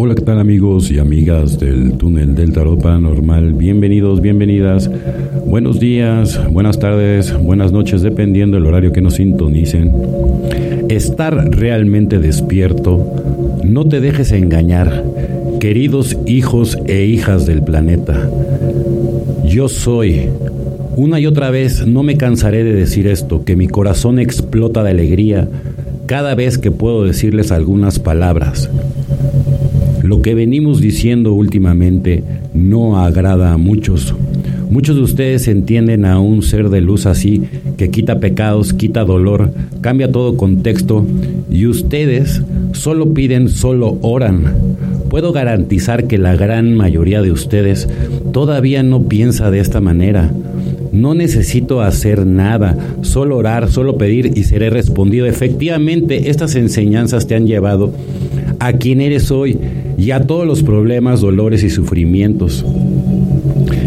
[0.00, 3.54] Hola, ¿qué tal amigos y amigas del túnel del tarot paranormal?
[3.54, 4.88] Bienvenidos, bienvenidas.
[5.44, 9.92] Buenos días, buenas tardes, buenas noches, dependiendo del horario que nos sintonicen.
[10.88, 15.02] Estar realmente despierto, no te dejes engañar,
[15.58, 18.30] queridos hijos e hijas del planeta.
[19.46, 20.28] Yo soy
[20.94, 24.90] una y otra vez no me cansaré de decir esto, que mi corazón explota de
[24.90, 25.48] alegría
[26.06, 28.70] cada vez que puedo decirles algunas palabras.
[30.08, 34.14] Lo que venimos diciendo últimamente no agrada a muchos.
[34.70, 37.42] Muchos de ustedes entienden a un ser de luz así,
[37.76, 41.04] que quita pecados, quita dolor, cambia todo contexto,
[41.50, 42.40] y ustedes
[42.72, 44.44] solo piden, solo oran.
[45.10, 47.86] Puedo garantizar que la gran mayoría de ustedes
[48.32, 50.32] todavía no piensa de esta manera.
[50.90, 55.26] No necesito hacer nada, solo orar, solo pedir y seré respondido.
[55.26, 57.92] Efectivamente, estas enseñanzas te han llevado
[58.58, 59.58] a quien eres hoy
[59.98, 62.64] y a todos los problemas, dolores y sufrimientos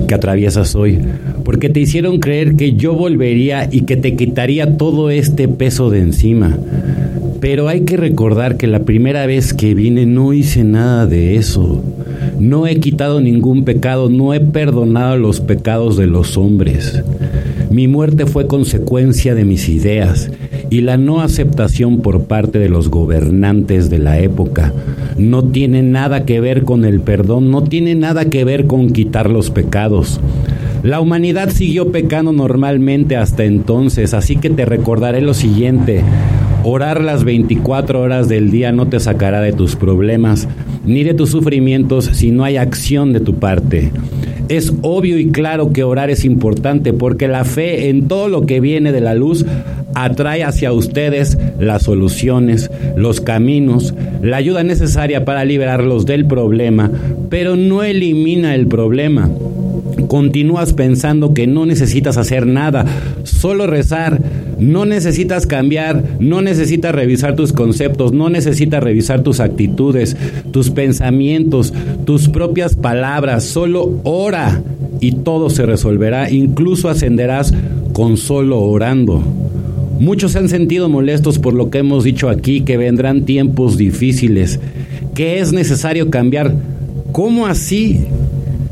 [0.08, 1.00] que atraviesas hoy,
[1.46, 6.00] porque te hicieron creer que yo volvería y que te quitaría todo este peso de
[6.00, 6.58] encima.
[7.40, 11.82] Pero hay que recordar que la primera vez que vine no hice nada de eso.
[12.40, 17.02] No he quitado ningún pecado, no he perdonado los pecados de los hombres.
[17.72, 20.30] Mi muerte fue consecuencia de mis ideas
[20.70, 24.74] y la no aceptación por parte de los gobernantes de la época.
[25.18, 29.30] No tiene nada que ver con el perdón, no tiene nada que ver con quitar
[29.30, 30.20] los pecados.
[30.84, 36.02] La humanidad siguió pecando normalmente hasta entonces, así que te recordaré lo siguiente.
[36.64, 40.48] Orar las 24 horas del día no te sacará de tus problemas
[40.86, 43.92] ni de tus sufrimientos si no hay acción de tu parte.
[44.50, 48.60] Es obvio y claro que orar es importante porque la fe en todo lo que
[48.60, 49.46] viene de la luz
[49.96, 56.92] atrae hacia ustedes las soluciones, los caminos, la ayuda necesaria para liberarlos del problema,
[57.30, 59.30] pero no elimina el problema.
[60.08, 62.86] Continúas pensando que no necesitas hacer nada,
[63.24, 64.20] solo rezar,
[64.62, 70.16] no necesitas cambiar, no necesitas revisar tus conceptos, no necesitas revisar tus actitudes,
[70.52, 71.74] tus pensamientos,
[72.06, 73.44] tus propias palabras.
[73.44, 74.62] Solo ora
[75.00, 76.30] y todo se resolverá.
[76.30, 77.54] Incluso ascenderás
[77.94, 79.24] con solo orando.
[80.02, 84.60] Muchos se han sentido molestos por lo que hemos dicho aquí, que vendrán tiempos difíciles,
[85.14, 86.56] que es necesario cambiar.
[87.12, 88.00] ¿Cómo así?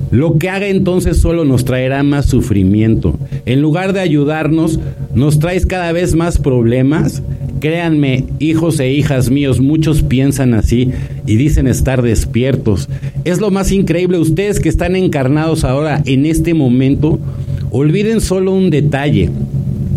[0.10, 3.16] Lo que haga entonces solo nos traerá más sufrimiento.
[3.46, 4.80] En lugar de ayudarnos,
[5.14, 7.22] nos traes cada vez más problemas.
[7.60, 10.90] Créanme, hijos e hijas míos, muchos piensan así
[11.28, 12.90] y dicen estar despiertos.
[13.24, 17.20] Es lo más increíble, ustedes que están encarnados ahora en este momento,
[17.70, 19.30] olviden solo un detalle.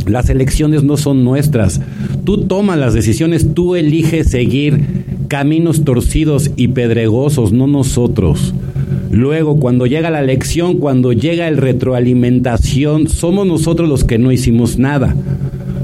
[0.09, 1.81] Las elecciones no son nuestras.
[2.25, 8.55] Tú tomas las decisiones, tú eliges seguir caminos torcidos y pedregosos, no nosotros.
[9.11, 14.79] Luego, cuando llega la lección, cuando llega el retroalimentación, somos nosotros los que no hicimos
[14.79, 15.15] nada.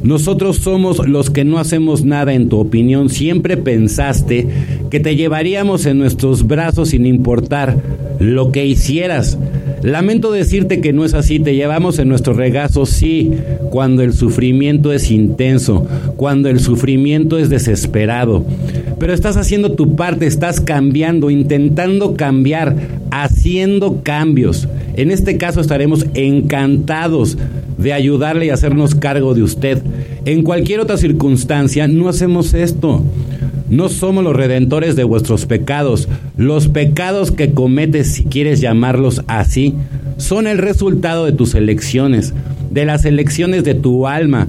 [0.03, 3.11] Nosotros somos los que no hacemos nada en tu opinión.
[3.11, 4.49] Siempre pensaste
[4.91, 7.77] que te llevaríamos en nuestros brazos sin importar
[8.19, 9.39] lo que hicieras.
[9.83, 13.31] Lamento decirte que no es así, te llevamos en nuestro regazo, sí,
[13.71, 18.44] cuando el sufrimiento es intenso, cuando el sufrimiento es desesperado.
[18.99, 22.77] Pero estás haciendo tu parte, estás cambiando, intentando cambiar,
[23.11, 24.69] haciendo cambios.
[24.97, 27.38] En este caso estaremos encantados
[27.78, 29.81] de ayudarle y hacernos cargo de usted.
[30.25, 33.05] En cualquier otra circunstancia no hacemos esto.
[33.71, 36.09] No somos los redentores de vuestros pecados.
[36.38, 39.75] Los pecados que cometes, si quieres llamarlos así,
[40.19, 42.32] son el resultado de tus elecciones,
[42.71, 44.47] de las elecciones de tu alma.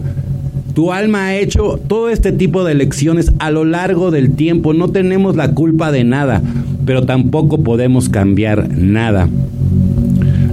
[0.76, 4.76] Tu alma ha hecho todo este tipo de elecciones a lo largo del tiempo.
[4.76, 6.44] No tenemos la culpa de nada,
[6.86, 9.28] pero tampoco podemos cambiar nada.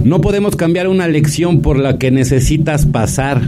[0.03, 3.43] No podemos cambiar una lección por la que necesitas pasar.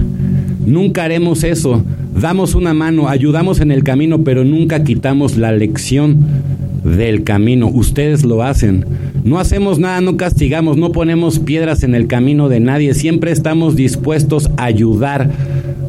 [0.64, 1.84] Nunca haremos eso.
[2.22, 6.18] Damos una mano, ayudamos en el camino, pero nunca quitamos la lección
[6.96, 7.68] del camino.
[7.68, 8.86] Ustedes lo hacen.
[9.24, 12.94] No hacemos nada, no castigamos, no ponemos piedras en el camino de nadie.
[12.94, 15.30] Siempre estamos dispuestos a ayudar,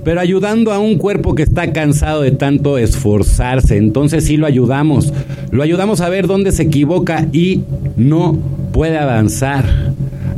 [0.05, 3.77] pero ayudando a un cuerpo que está cansado de tanto esforzarse.
[3.77, 5.13] Entonces sí lo ayudamos.
[5.51, 7.63] Lo ayudamos a ver dónde se equivoca y
[7.97, 8.39] no
[8.73, 9.65] puede avanzar.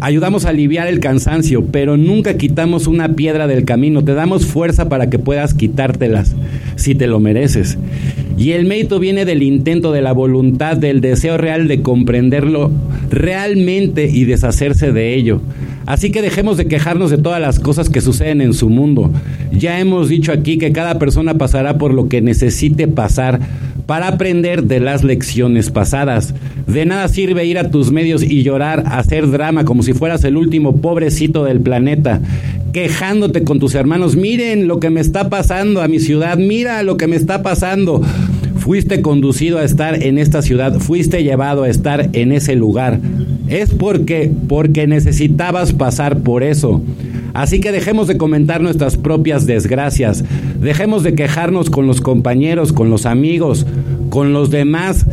[0.01, 4.03] Ayudamos a aliviar el cansancio, pero nunca quitamos una piedra del camino.
[4.03, 6.35] Te damos fuerza para que puedas quitártelas
[6.75, 7.79] si te lo mereces.
[8.43, 12.73] Y el mérito viene del intento, de la voluntad, del deseo real de comprenderlo
[13.09, 15.41] realmente y deshacerse de ello.
[15.87, 19.13] Así que dejemos de quejarnos de todas las cosas que suceden en su mundo.
[19.53, 23.39] Ya hemos dicho aquí que cada persona pasará por lo que necesite pasar
[23.87, 26.35] para aprender de las lecciones pasadas.
[26.67, 30.37] De nada sirve ir a tus medios y llorar, hacer drama como si fueras el
[30.37, 32.21] último pobrecito del planeta,
[32.73, 34.17] quejándote con tus hermanos.
[34.17, 38.03] Miren lo que me está pasando a mi ciudad, mira lo que me está pasando.
[38.63, 43.01] Fuiste conducido a estar en esta ciudad, fuiste llevado a estar en ese lugar.
[43.49, 46.81] Es porque porque necesitabas pasar por eso.
[47.35, 50.23] Así que dejemos de comentar nuestras propias desgracias,
[50.61, 53.67] dejemos de quejarnos con los compañeros, con los amigos,
[54.11, 55.07] con los demás,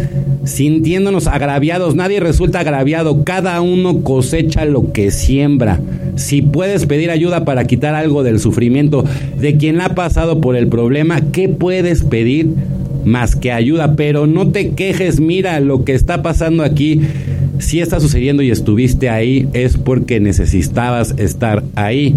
[0.44, 1.96] sintiéndonos agraviados.
[1.96, 5.80] Nadie resulta agraviado, cada uno cosecha lo que siembra.
[6.18, 9.06] Si puedes pedir ayuda para quitar algo del sufrimiento
[9.40, 12.54] de quien ha pasado por el problema, ¿qué puedes pedir?
[13.06, 17.02] Más que ayuda, pero no te quejes, mira lo que está pasando aquí
[17.60, 22.16] si está sucediendo y estuviste ahí, es porque necesitabas estar ahí.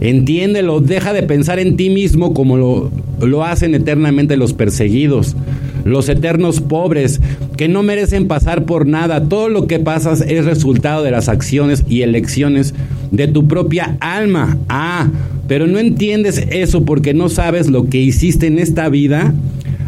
[0.00, 2.90] Entiéndelo, deja de pensar en ti mismo como lo,
[3.20, 5.36] lo hacen eternamente los perseguidos,
[5.84, 7.20] los eternos pobres,
[7.56, 9.28] que no merecen pasar por nada.
[9.28, 12.74] Todo lo que pasas es resultado de las acciones y elecciones
[13.12, 14.58] de tu propia alma.
[14.68, 15.08] Ah,
[15.46, 19.32] pero no entiendes eso porque no sabes lo que hiciste en esta vida.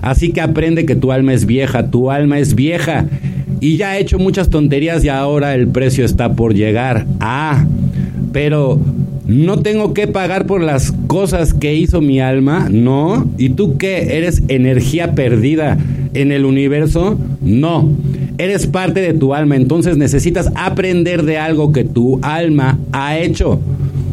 [0.05, 3.07] Así que aprende que tu alma es vieja, tu alma es vieja
[3.61, 7.07] y ya ha hecho muchas tonterías y ahora el precio está por llegar.
[7.21, 7.65] Ah,
[8.31, 8.79] pero
[9.27, 13.27] no tengo que pagar por las cosas que hizo mi alma, no.
[13.39, 14.19] ¿Y tú qué?
[14.19, 15.79] ¿Eres energía perdida
[16.13, 17.19] en el universo?
[17.41, 17.91] No.
[18.37, 23.59] Eres parte de tu alma, entonces necesitas aprender de algo que tu alma ha hecho.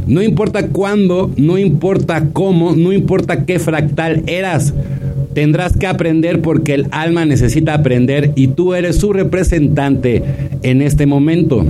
[0.07, 4.73] No importa cuándo, no importa cómo, no importa qué fractal eras.
[5.33, 10.23] Tendrás que aprender porque el alma necesita aprender y tú eres su representante
[10.63, 11.65] en este momento.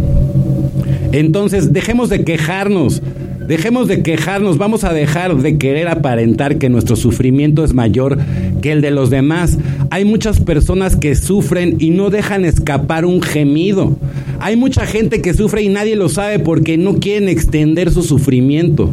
[1.11, 3.01] Entonces, dejemos de quejarnos.
[3.47, 8.17] Dejemos de quejarnos, vamos a dejar de querer aparentar que nuestro sufrimiento es mayor
[8.61, 9.57] que el de los demás.
[9.89, 13.97] Hay muchas personas que sufren y no dejan escapar un gemido.
[14.39, 18.89] Hay mucha gente que sufre y nadie lo sabe porque no quieren extender su sufrimiento.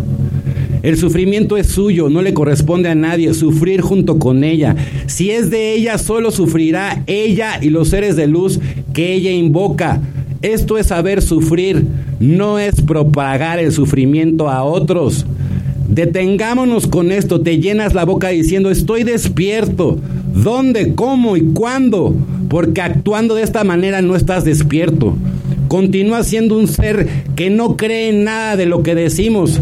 [0.83, 4.77] El sufrimiento es suyo, no le corresponde a nadie sufrir junto con ella.
[5.07, 8.61] Si es de ella, solo sufrirá ella y los seres de luz
[8.93, 10.01] que ella invoca.
[10.41, 11.85] Esto es saber sufrir,
[12.21, 15.27] no es propagar el sufrimiento a otros.
[15.89, 19.99] Detengámonos con esto, te llenas la boca diciendo estoy despierto.
[20.33, 22.15] ¿Dónde, cómo y cuándo?
[22.49, 25.17] Porque actuando de esta manera no estás despierto.
[25.67, 29.61] Continúa siendo un ser que no cree en nada de lo que decimos.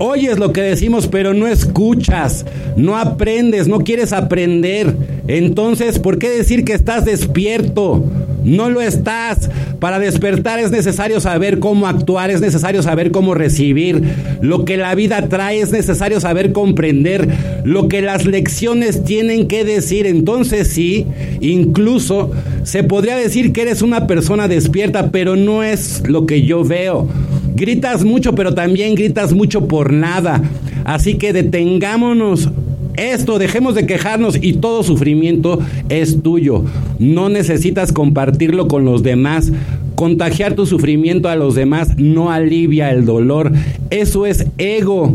[0.00, 2.44] Oyes lo que decimos, pero no escuchas,
[2.76, 4.94] no aprendes, no quieres aprender.
[5.26, 8.04] Entonces, ¿por qué decir que estás despierto?
[8.44, 9.50] No lo estás.
[9.80, 14.02] Para despertar es necesario saber cómo actuar, es necesario saber cómo recibir.
[14.40, 17.28] Lo que la vida trae es necesario saber comprender
[17.64, 20.06] lo que las lecciones tienen que decir.
[20.06, 21.06] Entonces sí,
[21.40, 22.30] incluso
[22.64, 27.08] se podría decir que eres una persona despierta, pero no es lo que yo veo.
[27.54, 30.42] Gritas mucho, pero también gritas mucho por nada.
[30.84, 32.50] Así que detengámonos
[32.98, 36.64] esto, dejemos de quejarnos y todo sufrimiento es tuyo.
[36.98, 39.52] No necesitas compartirlo con los demás.
[39.94, 43.52] Contagiar tu sufrimiento a los demás no alivia el dolor.
[43.90, 45.14] Eso es ego.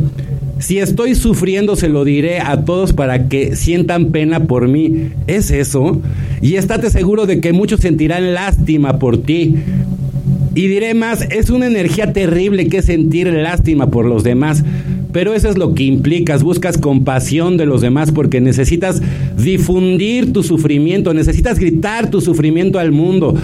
[0.59, 5.09] Si estoy sufriendo, se lo diré a todos para que sientan pena por mí.
[5.27, 6.01] ¿Es eso?
[6.41, 9.55] Y estate seguro de que muchos sentirán lástima por ti.
[10.55, 14.63] Y diré más, es una energía terrible que sentir lástima por los demás.
[15.11, 19.01] Pero eso es lo que implicas, buscas compasión de los demás porque necesitas
[19.37, 23.35] difundir tu sufrimiento, necesitas gritar tu sufrimiento al mundo.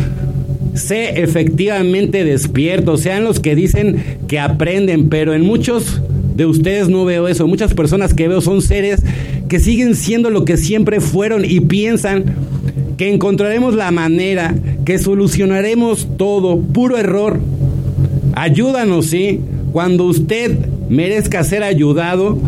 [0.73, 3.97] Sé efectivamente despierto, sean los que dicen
[4.27, 6.01] que aprenden, pero en muchos
[6.35, 7.47] de ustedes no veo eso.
[7.47, 9.01] Muchas personas que veo son seres
[9.47, 12.23] que siguen siendo lo que siempre fueron y piensan
[12.97, 14.55] que encontraremos la manera,
[14.89, 17.39] que solucionaremos todo, puro error.
[18.34, 19.39] Ayúdanos, ¿sí?
[19.72, 20.58] Cuando usted
[20.89, 22.39] merezca ser ayudado,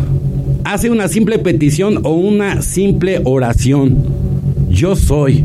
[0.64, 3.96] hace una simple petición o una simple oración.
[4.68, 5.44] Yo soy.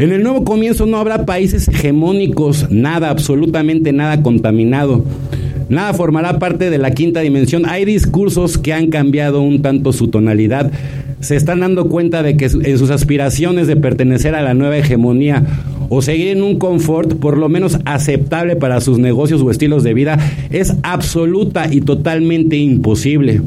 [0.00, 5.04] En el nuevo comienzo no habrá países hegemónicos, nada, absolutamente nada contaminado.
[5.68, 7.66] Nada formará parte de la quinta dimensión.
[7.66, 10.72] Hay discursos que han cambiado un tanto su tonalidad
[11.22, 15.44] se están dando cuenta de que en sus aspiraciones de pertenecer a la nueva hegemonía
[15.88, 19.94] o seguir en un confort por lo menos aceptable para sus negocios o estilos de
[19.94, 20.18] vida
[20.50, 23.40] es absoluta y totalmente imposible.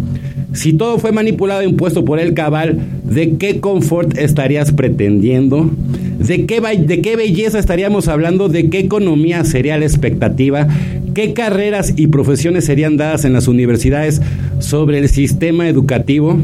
[0.53, 5.69] Si todo fue manipulado e impuesto por el cabal, ¿de qué confort estarías pretendiendo?
[6.17, 8.47] ¿De qué, ¿De qué belleza estaríamos hablando?
[8.47, 10.65] ¿De qué economía sería la expectativa?
[11.13, 14.21] ¿Qué carreras y profesiones serían dadas en las universidades
[14.59, 16.37] sobre el sistema educativo?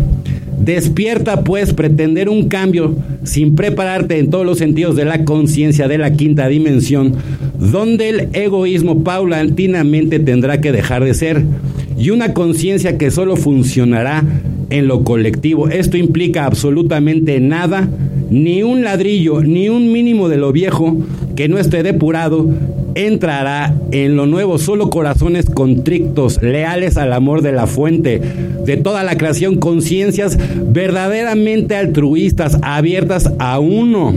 [0.63, 5.97] Despierta pues pretender un cambio sin prepararte en todos los sentidos de la conciencia de
[5.97, 7.15] la quinta dimensión,
[7.59, 11.43] donde el egoísmo paulatinamente tendrá que dejar de ser
[11.97, 14.23] y una conciencia que solo funcionará
[14.69, 15.69] en lo colectivo.
[15.69, 17.89] Esto implica absolutamente nada,
[18.29, 20.97] ni un ladrillo, ni un mínimo de lo viejo
[21.35, 22.49] que no esté depurado,
[22.95, 24.57] entrará en lo nuevo.
[24.57, 28.21] Solo corazones contrictos, leales al amor de la fuente,
[28.65, 30.37] de toda la creación, conciencias
[30.71, 34.13] verdaderamente altruistas, abiertas a uno.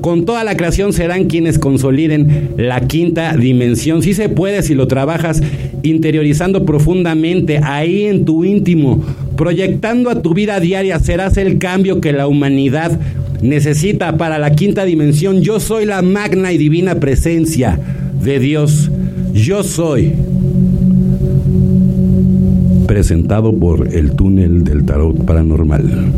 [0.00, 4.02] Con toda la creación serán quienes consoliden la quinta dimensión.
[4.02, 5.42] Si se puede, si lo trabajas
[5.82, 9.04] interiorizando profundamente ahí en tu íntimo,
[9.36, 12.98] proyectando a tu vida diaria, serás el cambio que la humanidad
[13.42, 15.42] necesita para la quinta dimensión.
[15.42, 17.78] Yo soy la magna y divina presencia
[18.26, 18.90] de Dios.
[19.32, 20.12] Yo soy.
[22.88, 26.12] Presentado por el túnel del tarot paranormal.